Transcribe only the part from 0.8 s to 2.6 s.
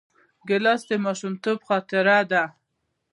د ماشومتوب خاطره ده.